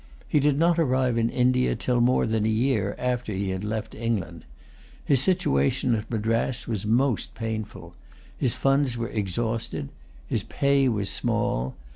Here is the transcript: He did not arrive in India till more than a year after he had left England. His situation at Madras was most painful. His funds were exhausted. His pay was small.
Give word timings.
He 0.27 0.39
did 0.39 0.57
not 0.57 0.79
arrive 0.79 1.15
in 1.15 1.29
India 1.29 1.75
till 1.75 2.01
more 2.01 2.25
than 2.25 2.43
a 2.43 2.49
year 2.49 2.95
after 2.97 3.31
he 3.33 3.49
had 3.51 3.63
left 3.63 3.93
England. 3.93 4.45
His 5.05 5.21
situation 5.21 5.93
at 5.93 6.09
Madras 6.09 6.67
was 6.67 6.87
most 6.87 7.35
painful. 7.35 7.93
His 8.35 8.55
funds 8.55 8.97
were 8.97 9.09
exhausted. 9.09 9.89
His 10.27 10.41
pay 10.41 10.87
was 10.89 11.11
small. 11.11 11.75